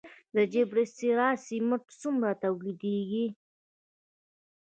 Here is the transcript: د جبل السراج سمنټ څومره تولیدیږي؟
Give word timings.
د 0.35 0.37
جبل 0.53 0.77
السراج 0.85 1.35
سمنټ 1.47 1.83
څومره 2.01 2.31
تولیدیږي؟ 2.43 3.25